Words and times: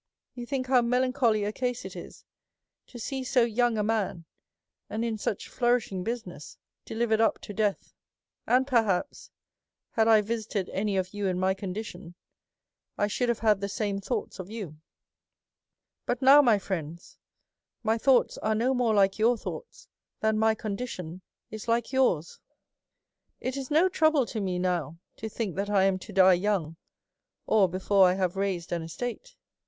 You 0.33 0.47
think 0.47 0.65
how 0.65 0.81
melancholy 0.81 1.43
a 1.43 1.51
case 1.51 1.85
it 1.85 1.95
is 1.95 2.25
to 2.87 2.97
see 2.97 3.23
so 3.23 3.43
young 3.43 3.77
a 3.77 3.83
man, 3.83 4.25
and 4.89 5.05
in 5.05 5.15
such 5.19 5.47
flourishing 5.47 6.03
bu 6.03 6.15
siness, 6.15 6.57
delivered 6.85 7.21
up 7.21 7.37
(o 7.47 7.53
death. 7.53 7.93
And 8.47 8.65
perhaps, 8.65 9.29
had 9.91 10.07
I 10.07 10.21
visited 10.21 10.69
any 10.69 10.97
of 10.97 11.13
you 11.13 11.27
in 11.27 11.39
my 11.39 11.53
condition, 11.53 12.15
1 12.95 13.09
should 13.09 13.29
have 13.29 13.37
had 13.45 13.61
the 13.61 13.69
same 13.69 13.99
thoughts 14.01 14.39
of 14.39 14.49
you. 14.49 14.77
DEVOUT 16.07 16.17
AND 16.17 16.17
HOLY 16.17 16.17
LIFE. 16.17 16.17
27" 16.25 16.25
But 16.25 16.25
now, 16.25 16.41
my 16.41 16.57
friends, 16.57 17.17
my 17.83 17.97
thoughts 17.99 18.39
are 18.39 18.55
no 18.55 18.73
more 18.73 18.95
like 18.95 19.19
your 19.19 19.35
thoui^hts 19.35 19.85
than 20.19 20.39
my 20.39 20.55
condition 20.55 21.21
is 21.51 21.67
hke 21.67 21.91
yours." 21.91 22.39
It 23.39 23.55
is 23.55 23.69
no 23.69 23.87
trouble 23.87 24.25
to 24.25 24.41
me 24.41 24.57
now 24.57 24.97
to 25.17 25.29
think 25.29 25.55
that 25.57 25.69
1 25.69 25.77
am 25.83 25.99
to 25.99 26.11
die 26.11 26.33
young, 26.33 26.77
or 27.45 27.69
before 27.69 28.07
I 28.07 28.15
have 28.15 28.35
raised 28.35 28.71
an 28.71 28.81
estate. 28.81 29.35